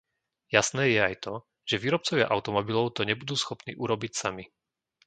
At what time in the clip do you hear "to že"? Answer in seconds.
1.25-1.77